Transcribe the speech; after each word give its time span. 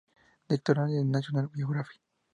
Dictionary 0.49 0.97
of 0.97 1.05
National 1.05 1.45
Biography. 1.55 1.99